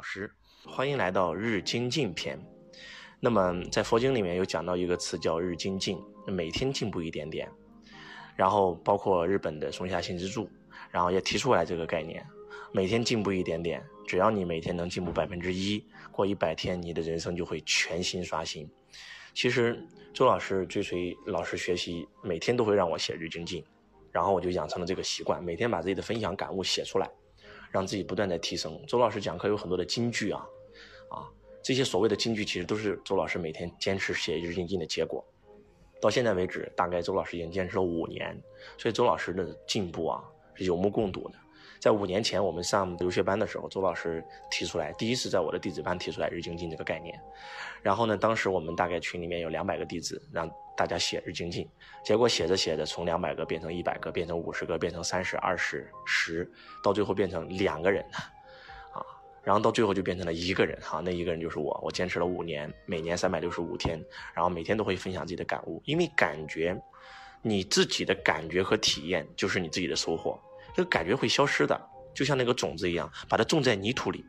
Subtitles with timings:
[0.00, 0.32] 老师，
[0.64, 2.40] 欢迎来到日精进篇。
[3.20, 7.46] 那么在佛经里面有讲到一个词叫日精进，每天进步一点点。
[8.34, 10.48] 然后包括日本的松下幸之助，
[10.90, 12.26] 然后也提出来这个概念，
[12.72, 18.66] 每天进步一点点，只要你每天能进步百分之一，过一百天，你的人生就会全新刷新。
[19.34, 23.62] 其实周老师追随老师学习，每天都会让我写日精进，
[24.10, 27.06] 然后我就养成了这个习惯，每天把自己的分享感悟写出来。
[27.70, 28.80] 让自己不断在提升。
[28.86, 30.44] 周老师讲课有很多的金句啊，
[31.08, 31.28] 啊，
[31.62, 35.24] 这些所谓的金句其实都是周老师每天坚持写日精进的结果。
[36.00, 38.38] 到现在为止，大概周老师已经坚持了五年，
[38.78, 41.34] 所以周老师的进步啊是有目共睹的。
[41.80, 47.18] 在五年前我们上留学班的时候，周老师提出来，第一次在我的弟子班提出来日精进这个概念。
[47.80, 51.66] 然后呢，当时我们大概群里面有两百个弟子，让大家写日精进。
[52.04, 56.50] 结果写着写着，从两百个变成一百个，变成五十个，变成三十、二十、十，
[56.84, 59.00] 到最后变成两个人，啊，
[59.42, 61.80] 然后到最后就变成了一个人，哈，那一个人就是我。
[61.82, 63.98] 我坚持了五年，每年三百六十五天，
[64.34, 66.78] 然后每天都会分享自己的感悟，因为感觉，
[67.40, 70.38] 你自己的感觉和体验就是你自己的收获。
[70.74, 74.24] 这个感觉会消失的，就像那个种子一样，把它种在泥土里，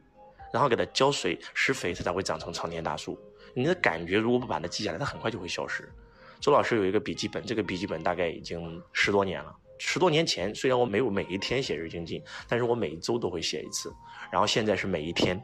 [0.52, 3.20] 然后给它浇水施肥，它才会长成长年大树。
[3.54, 5.92] 你的感觉如果不把它记下来，它很快就会消失。
[6.40, 9.56] 周老师有一个笔记本，这个笔记本大概已经十多年了。
[9.78, 13.94] 十多年前，虽然我没有每一天写日精进，但是我每一周都会写一次。
[14.32, 15.42] 然后现在是每一天。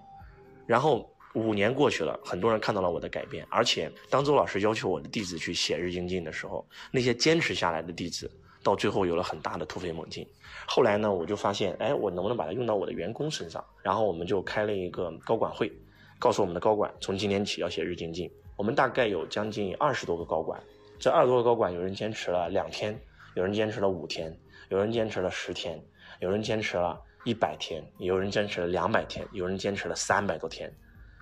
[0.66, 3.46] 然后五年过去了，很多人看到了我的改变。
[3.50, 8.30] 而且当周老师要求我的弟子去写日精进的时候，那些坚持下来的弟子。
[8.68, 10.28] 到最后有了很大的突飞猛进，
[10.68, 13.64] 后来呢，我就发现，哎，我能不能把它用到我的员工身上？
[13.82, 15.72] 然后我们就开了一个高管会，
[16.20, 18.30] 告诉我们的高管，从今天起要写日精进。
[18.58, 20.62] 我们大概有将近二十多个高管，
[21.00, 23.00] 这二十多个高管，有人坚持了两天，
[23.36, 24.38] 有人坚持了五天，
[24.68, 25.82] 有人坚持了十天，
[26.20, 30.70] 有人坚持了一百天，有人坚持了两百天，有人坚持了三百多天。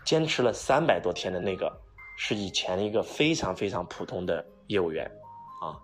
[0.03, 1.71] 坚持了三百多天的那个，
[2.17, 5.05] 是以前一个非常非常普通的业务员，
[5.61, 5.77] 啊，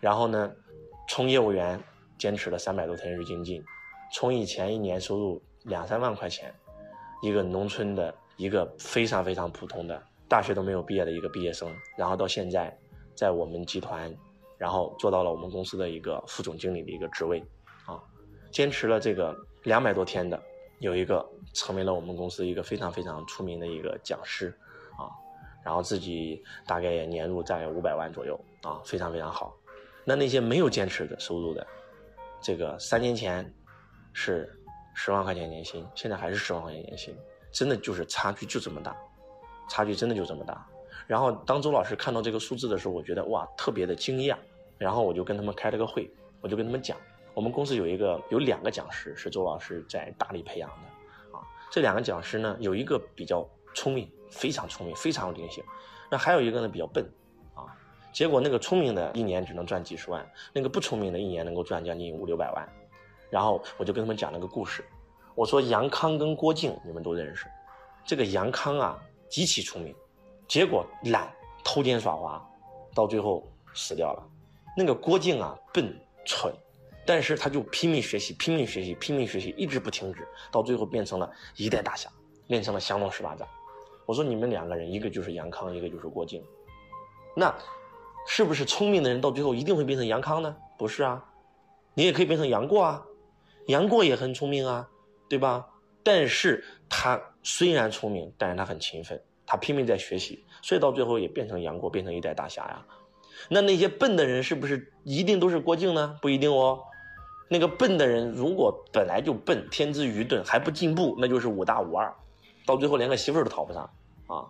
[0.00, 0.50] 然后呢？
[1.08, 1.80] 从业务员
[2.18, 3.62] 坚持了三百多天日精进，
[4.12, 6.52] 从以前一年收入两三万块钱，
[7.22, 12.76] 一个农村的一个非常非常普通的大学都没有毕业的一个毕业生，然后到现在
[13.14, 14.12] 在我们集团，
[14.58, 17.44] 然后做到了我们公司的一个副总经理的一个职位，
[17.86, 18.02] 啊，
[18.50, 20.40] 坚持了这个两百多天的
[20.80, 24.48] 有一个成为了我们公司一个非常非常出名的一个讲师，
[24.98, 25.06] 啊，
[25.62, 29.54] 然后自己大概也年入在五百万左右，啊，非常非常好。
[30.04, 31.66] 那那些没有坚持的收入的，
[32.40, 33.52] 这个三年前
[34.12, 34.48] 是
[34.94, 37.16] 十万块钱年薪，现在还是十万块钱年薪，
[37.50, 38.96] 真的就是差距就这么大，
[39.68, 40.66] 差距真的就这么大。
[41.06, 44.36] 然后当周老师看到这个数字的时候，我觉得哇，特别的惊讶。
[44.76, 46.10] 然后我就跟他们开了个会，
[46.40, 46.98] 我就跟他们讲，
[47.32, 51.40] 我们公司有一个有两个讲师是周老师在大力培养的，啊，
[51.70, 55.62] 这两个讲师呢，有一个比较聪明，非常聪明，非常有灵性，
[56.10, 57.08] 那还有一个呢比较笨。
[58.14, 62.66] 结果那个聪明的一年只能赚几十万，那个不聪明的一年能够赚将近五六百万。
[63.28, 64.84] 然后我就跟他们讲了个故事，
[65.34, 67.46] 我说杨康跟郭靖你们都认识，
[68.06, 69.92] 这个杨康啊极其聪明，
[70.46, 71.28] 结果懒
[71.64, 72.40] 偷奸耍滑，
[72.94, 73.44] 到最后
[73.74, 74.24] 死掉了。
[74.76, 75.92] 那个郭靖啊笨
[76.24, 76.54] 蠢，
[77.04, 82.08] 但是他就拼命学习，拼命学习，拼命学习，一直不停止，到最后变成了一代大侠，
[82.46, 83.48] 练成了降龙十八掌。
[84.06, 86.40] 我说你们两个人，一个就是杨康，一个就是郭靖，
[87.34, 87.52] 那。
[88.26, 90.56] 是不是聪明的人到最后一定会变成杨康呢？
[90.78, 91.24] 不是啊，
[91.94, 93.02] 你也可以变成杨过啊，
[93.66, 94.88] 杨过也很聪明啊，
[95.28, 95.66] 对吧？
[96.02, 102.84] 但是他虽然聪明，但是他很勤奋，他拼命在学习，所以到最后也变成杨过，变成一代大侠呀。
[103.48, 106.18] 那那些笨的人是不是一定都是郭靖呢？
[106.20, 106.80] 不一定哦。
[107.48, 112.14] 那个笨的人如果本来就笨，天资愚钝还不进步，那就是五大五二，
[112.66, 113.82] 到最后连个媳妇都讨不上
[114.26, 114.48] 啊。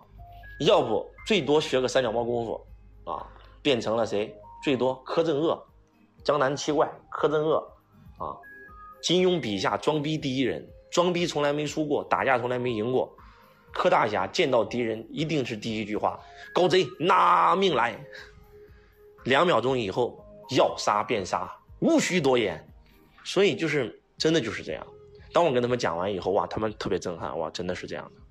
[0.61, 2.65] 要不最多学个三脚猫功夫
[3.03, 3.27] 啊。
[3.65, 4.31] 变成了谁？
[4.63, 5.59] 最多柯镇恶，
[6.23, 7.57] 江南七怪柯镇恶，
[8.19, 8.37] 啊，
[9.01, 13.11] 金庸笔下装逼第一人，装逼从来没输过，打架从来没赢过。
[13.73, 16.19] 柯大侠见到敌人一定是第一句话
[16.53, 17.99] ：“高贼拿命来！”
[19.25, 20.23] 两秒钟以后
[20.55, 22.63] 要杀便杀，无需多言。
[23.23, 24.85] 所以就是真的就是这样。
[25.33, 28.21] 当我跟他们讲完以后，哇，他们特别震撼，哇，真的是这样的。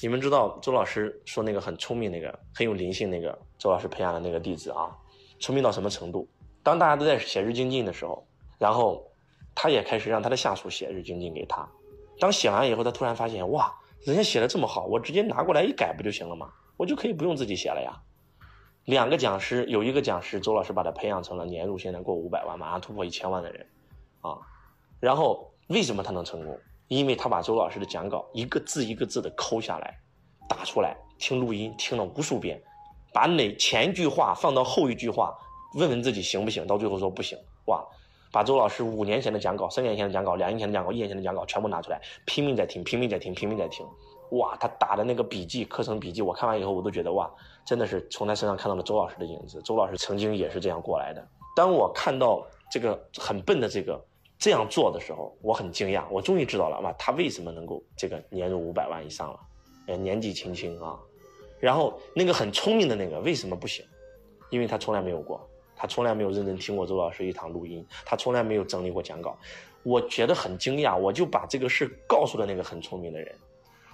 [0.00, 4.96] 你们知道周老师说那个很聪明那个很有灵性那个周老师培养的那个弟子啊，
[5.40, 6.28] 聪明到什么程度？
[6.62, 8.24] 当大家都在写日精进的时候，
[8.58, 9.10] 然后
[9.56, 11.68] 他也开始让他的下属写日精进给他。
[12.20, 13.74] 当写完以后，他突然发现哇，
[14.04, 16.52] 人家写的这么好，我直接拿过来一改不就行了吗？
[16.76, 18.00] 我就可以不用自己写了呀。
[18.84, 23.66] 两个讲师有一个讲师，周老师把他培养成了年入现在过五百万，马上突破一千万的人，
[24.20, 24.38] 啊，
[25.00, 26.56] 然后为什么他能成功？
[26.88, 29.98] 因为他把周老师的讲稿一个字一个字的抠下来，
[30.48, 32.60] 打出来，听录音听了无数遍，
[33.12, 35.36] 把哪前一句话放到后一句话，
[35.74, 37.84] 问问自己行不行，到最后说不行，哇，
[38.32, 43.86] 把周老师五年前的讲稿、三年前的讲稿、两年前的讲稿、一年前的讲稿全部拿出来，拼命在听，拼命在听，拼命在听，
[44.30, 47.30] 哇，他打的那个笔记、课程笔记，我看完以后我都觉得哇，
[47.66, 49.60] 真的是从他身上看到了周老师的影子。
[49.60, 51.28] 周老师曾经也是这样过来的。
[51.54, 54.02] 当我看到这个很笨的这个。
[54.38, 59.40] 这样做的时候，我很惊讶，我终于知道了哇，他为什么能够这个年入五百万以上了？
[59.88, 60.96] 呃，年纪轻轻啊，
[61.58, 63.84] 然后那个很聪明的那个为什么不行？
[64.50, 69.36] 因为他从来没有过，他从来没有认真听过周老师一堂录音，他从来没有整理过讲稿。
[69.82, 73.34] 我觉得很惊讶，我就把这个事告诉了那个很聪明的人，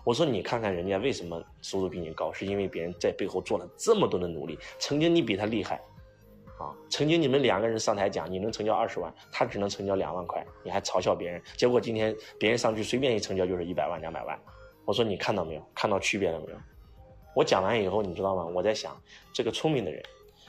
[0.04, 5.80] 我说你看看人家为什么收入比你高，是因为别人在背后做了这么多的努力，曾经你比他厉害。
[6.58, 14.38] 啊，曾经你们两个人上台讲，你能成交二十万，他只能成交两万块，你还嘲笑别人，结果今天别人上去随便一成交就是一百万、两百万。
[14.84, 15.66] 我说你看到没有？
[15.74, 16.58] 看到区别了没有？
[17.34, 18.44] 我讲完以后，你知道吗？
[18.44, 18.96] 我在想，
[19.32, 20.00] 这个聪明的人，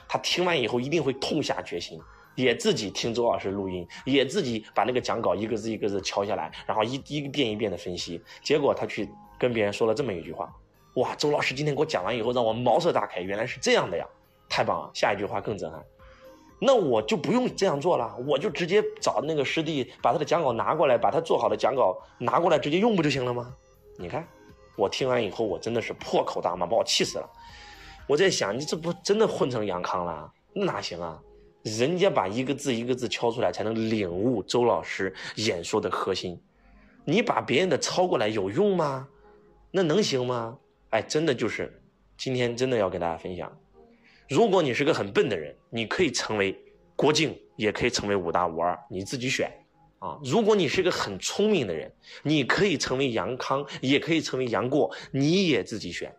[0.08, 2.00] 他听完以后一定会痛下决心，
[2.36, 8.22] 也自己听周老师录音，也自己把那个讲稿一个字一个字敲下来，然后一一遍一遍的分析。
[8.44, 10.54] 结果他去跟别人说了这么一句话：
[10.94, 14.06] 哇，周老师今天给我讲完以后，让我茅塞大开，原来是这样的呀，
[14.48, 14.90] 太棒了！
[14.94, 15.84] 下一句话更震撼。
[16.58, 23.54] 那我就不用这样做了，我就直接找那个师弟把他的讲稿拿过来，把他做好的讲稿拿过来直接用不就行了吗？
[23.98, 24.26] 你看，
[24.76, 27.30] 我听完以后我真的是破口大骂，把我气死了。
[28.06, 30.32] 我在想，你这不真的混成杨康了？
[30.54, 31.20] 那哪行啊？
[31.62, 36.40] 人家把一个字一个字敲出来，才能领悟周老师演说的核心。
[37.04, 39.08] 你把别人的抄过来有用吗？
[39.70, 40.56] 那能行吗？
[40.90, 41.82] 哎，真的就是，
[42.16, 43.50] 今天真的要跟大家分享。
[44.28, 46.58] 如果你是个很笨的人，你可以成为
[46.96, 49.50] 郭靖，也可以成为五大五二，你自己选
[50.00, 50.18] 啊。
[50.24, 51.92] 如果你是个很聪明的人，
[52.22, 56.12] 你可以成为杨康，也可以成为杨过，你也自己选。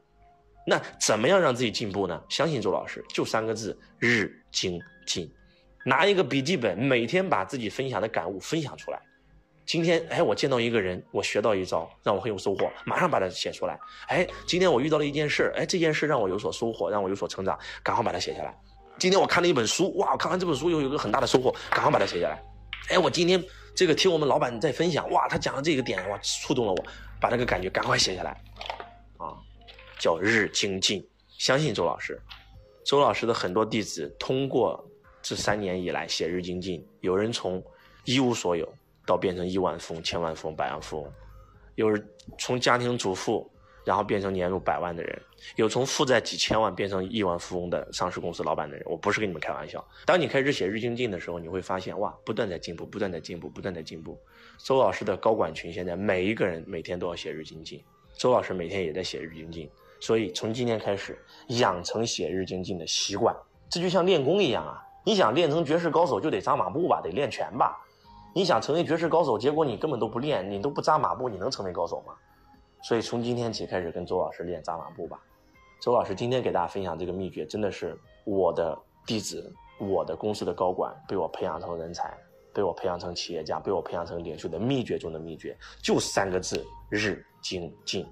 [0.65, 2.21] 那怎么样让自己进步呢？
[2.29, 5.29] 相信周老师，就三个字：日精进。
[5.85, 9.01] 拿一个笔记本，每天把自己分享的感悟分享出来。
[9.67, 13.77] 今天，哎，我见到一个人，我学到一招，让我很有收获，马上把它写出来。
[14.07, 18.57] 哎，今天我遇到了一件事，哎，这件事让我有所收获，让我有所成长，赶快把它写下来。
[18.97, 22.41] 今天我看了一本书，哇，我看完这本书又有一个很大的收获，赶快把它写下来。
[22.91, 23.43] 哎，我今天
[23.75, 26.85] 这个听我们老板在分享，哇，他讲的这个点，哇，触动了我，
[27.19, 28.31] 把那个感觉赶快写下来。
[29.17, 29.35] 啊，
[29.99, 31.05] 叫日精进，
[31.37, 32.17] 相信周老师，
[32.85, 34.81] 周老师的很多弟子通过
[35.21, 37.61] 这三年以来写日精进，有人从
[38.05, 38.65] 一无所有。
[39.07, 41.11] 到变成亿万富翁、千万富翁、百万富翁，
[41.75, 41.97] 有
[42.37, 43.49] 从家庭主妇，
[43.85, 45.21] 然后变成年入百万的人，
[45.55, 48.85] 有从负债几千万变成亿万富翁的上市公司老板的人。
[48.85, 49.83] 我不是跟你们开玩笑。
[50.05, 54.19] 当你开始写日精进的时候，你会发现哇，不断在进步，不断在进步，不断在进步。
[54.57, 57.81] 周老师的高管群现在每一个人每天都要写日精进，
[58.17, 59.71] 周老师每天也在写日精进。
[60.01, 61.17] 所以从今天开始
[61.47, 63.33] 养成写日精进的习惯，
[63.69, 64.83] 这就像练功一样啊！
[65.05, 67.81] 你想练成绝世高手，就得扎马步吧，得练拳吧。
[68.37, 72.13] 你想成为绝世高手，结果你根本都不练，你都不扎马步，你能成为高手吗？
[72.83, 75.19] 所以从今天起开始跟周老师练扎马步吧。
[75.81, 82.15] 周老师今天给大家分享这个秘诀，真的是我的弟子，我的公司的高管被我培养成人才，
[82.53, 88.05] 被我培养成企业家，被我培养成领袖的秘诀中的秘诀，就三个字：日精进。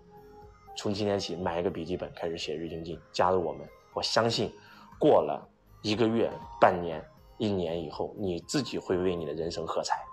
[0.76, 3.64] 从今天起买一个笔记本，开始写日精进，加入我们。
[3.94, 4.52] 我相信，
[5.00, 5.48] 过了
[5.84, 7.00] 一个月、半年、
[7.38, 10.04] 一年以后，你自己会为你的人生喝彩。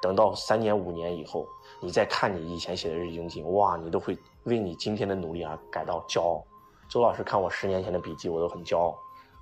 [0.00, 1.46] 等到三年五年以后，
[1.80, 6.44] 你再看你以前写的日精进，哇，你都会为你今天的努力而感到骄傲。
[6.88, 8.96] 周老师看我十年前的笔记，我都很骄傲。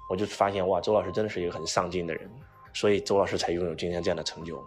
[0.08, 2.30] 我就发现，哇，周老师真的是一个很上进的人，
[2.74, 4.62] 所以周老师才拥有今天这样的成就。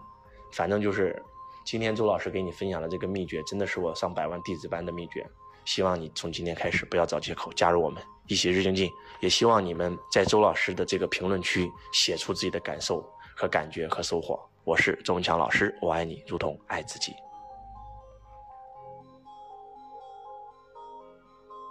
[0.52, 1.22] 反正就是
[1.64, 5.26] 今天周老师给你分享的这个秘诀，真的是我上百万弟子班的秘诀。
[5.64, 8.90] 希望你从今天开始不要找借口加入我们一起日精进，
[9.20, 13.04] 也希望你们在周老师的这个评论区写出自己的感受
[13.36, 14.47] 和感觉和收获。
[14.68, 17.14] 我是周文强老师，我爱你如同爱自己。